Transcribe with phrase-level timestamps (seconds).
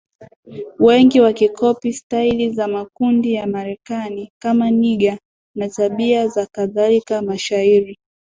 [0.79, 5.17] wengi wakikopi staili za makundi ya Marekani kama nigga
[5.55, 7.99] na tabia na kadhalika mashairi